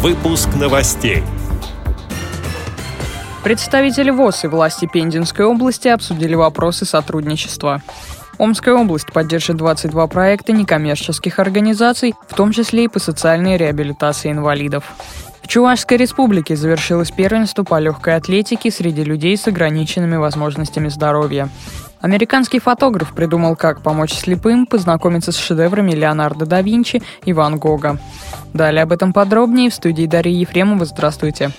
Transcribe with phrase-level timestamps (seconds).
[0.00, 1.24] Выпуск новостей.
[3.42, 7.82] Представители ВОЗ и власти Пензенской области обсудили вопросы сотрудничества.
[8.38, 14.84] Омская область поддержит 22 проекта некоммерческих организаций, в том числе и по социальной реабилитации инвалидов.
[15.42, 21.48] В Чувашской республике завершилось первенство по легкой атлетике среди людей с ограниченными возможностями здоровья.
[22.00, 27.98] Американский фотограф придумал, как помочь слепым познакомиться с шедеврами Леонардо да Винчи и Ван Гога.
[28.54, 30.84] Далее об этом подробнее в студии Дарьи Ефремова.
[30.84, 31.50] Здравствуйте.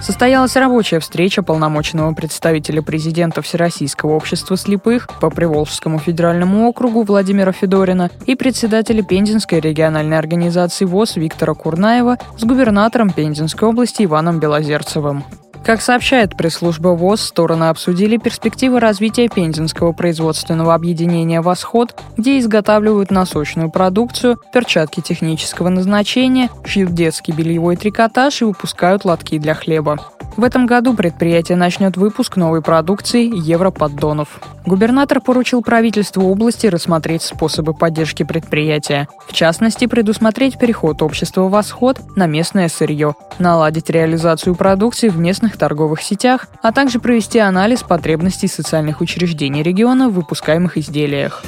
[0.00, 8.10] Состоялась рабочая встреча полномоченного представителя президента Всероссийского общества слепых по Приволжскому федеральному округу Владимира Федорина
[8.24, 15.24] и председателя Пензенской региональной организации ВОЗ Виктора Курнаева с губернатором Пензенской области Иваном Белозерцевым.
[15.66, 23.68] Как сообщает пресс-служба ВОЗ, стороны обсудили перспективы развития пензенского производственного объединения «Восход», где изготавливают носочную
[23.68, 29.98] продукцию, перчатки технического назначения, шьют детский бельевой трикотаж и выпускают лотки для хлеба.
[30.36, 34.28] В этом году предприятие начнет выпуск новой продукции «Европоддонов».
[34.66, 39.08] Губернатор поручил правительству области рассмотреть способы поддержки предприятия.
[39.26, 46.02] В частности, предусмотреть переход общества «Восход» на местное сырье, наладить реализацию продукции в местных торговых
[46.02, 51.42] сетях, а также провести анализ потребностей социальных учреждений региона в выпускаемых изделиях.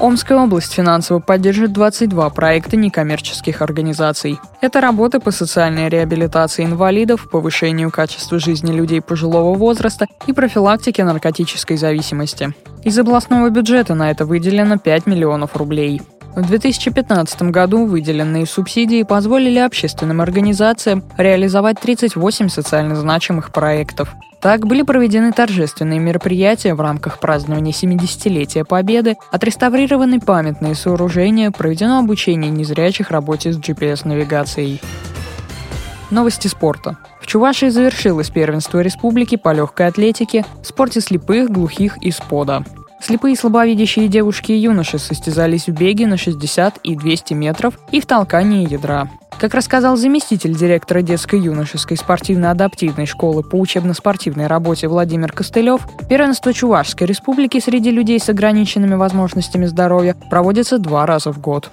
[0.00, 4.40] Омская область финансово поддержит 22 проекта некоммерческих организаций.
[4.62, 11.76] Это работы по социальной реабилитации инвалидов, повышению качества жизни людей пожилого возраста и профилактике наркотической
[11.76, 12.54] зависимости.
[12.82, 16.00] Из областного бюджета на это выделено 5 миллионов рублей.
[16.34, 24.14] В 2015 году выделенные субсидии позволили общественным организациям реализовать 38 социально значимых проектов.
[24.40, 32.50] Так были проведены торжественные мероприятия в рамках празднования 70-летия Победы, отреставрированы памятные сооружения, проведено обучение
[32.50, 34.80] незрячих работе с GPS-навигацией.
[36.10, 36.96] Новости спорта.
[37.20, 42.64] В Чувашии завершилось первенство республики по легкой атлетике в спорте слепых, глухих и спода.
[43.00, 48.00] Слепые и слабовидящие девушки и юноши состязались в беге на 60 и 200 метров и
[48.00, 49.08] в толкании ядра.
[49.40, 57.06] Как рассказал заместитель директора детской юношеской спортивно-адаптивной школы по учебно-спортивной работе Владимир Костылев, первенство Чувашской
[57.06, 61.70] республики среди людей с ограниченными возможностями здоровья проводится два раза в год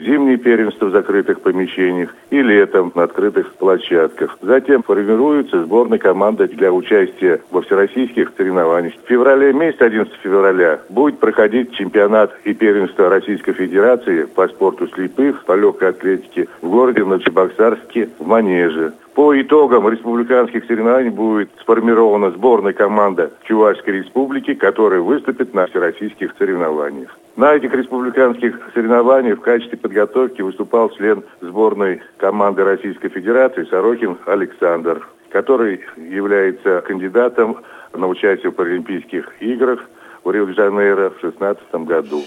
[0.00, 4.38] зимние первенства в закрытых помещениях и летом на открытых площадках.
[4.40, 8.94] Затем формируется сборная команда для участия во всероссийских соревнованиях.
[9.04, 15.44] В феврале месяце, 11 февраля, будет проходить чемпионат и первенство Российской Федерации по спорту слепых,
[15.44, 18.92] по легкой атлетике в городе Новочебоксарске в Манеже.
[19.14, 27.18] По итогам республиканских соревнований будет сформирована сборная команда Чувашской республики, которая выступит на всероссийских соревнованиях.
[27.36, 35.08] На этих республиканских соревнованиях в качестве подготовки выступал член сборной команды Российской Федерации Сорокин Александр,
[35.30, 37.58] который является кандидатом
[37.92, 39.80] на участие в Паралимпийских играх
[40.22, 42.22] в Рио-де-Жанейро в 2016 году.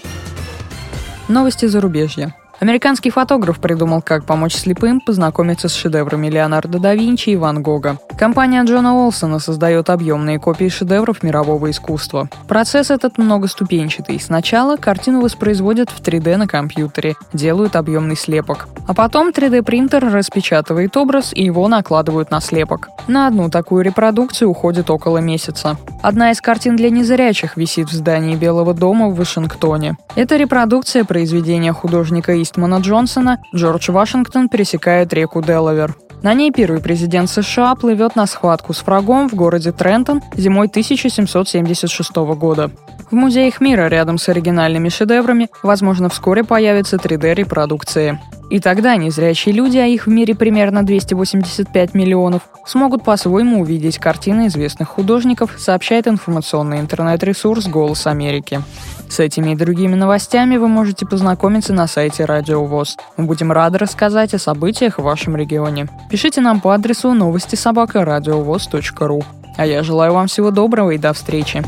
[1.28, 2.34] Новости зарубежья.
[2.60, 7.98] Американский фотограф придумал, как помочь слепым познакомиться с шедеврами Леонардо да Винчи и Ван Гога.
[8.16, 12.28] Компания Джона Уолсона создает объемные копии шедевров мирового искусства.
[12.46, 14.20] Процесс этот многоступенчатый.
[14.20, 18.68] Сначала картину воспроизводят в 3D на компьютере, делают объемный слепок.
[18.86, 22.88] А потом 3D-принтер распечатывает образ и его накладывают на слепок.
[23.08, 25.76] На одну такую репродукцию уходит около месяца.
[26.02, 29.96] Одна из картин для незрячих висит в здании Белого дома в Вашингтоне.
[30.14, 35.96] Это репродукция произведения художника Истмана Джонсона «Джордж Вашингтон пересекает реку Делавер».
[36.24, 42.16] На ней первый президент США плывет на схватку с врагом в городе Трентон зимой 1776
[42.16, 42.70] года.
[43.10, 48.18] В музеях мира рядом с оригинальными шедеврами, возможно, вскоре появятся 3D-репродукции.
[48.50, 54.48] И тогда незрячие люди, а их в мире примерно 285 миллионов, смогут по-своему увидеть картины
[54.48, 58.60] известных художников, сообщает информационный интернет-ресурс «Голос Америки».
[59.08, 62.96] С этими и другими новостями вы можете познакомиться на сайте Радио ВОЗ.
[63.16, 65.88] Мы будем рады рассказать о событиях в вашем регионе.
[66.10, 69.22] Пишите нам по адресу новости собака ру.
[69.56, 71.62] А я желаю вам всего доброго и до встречи.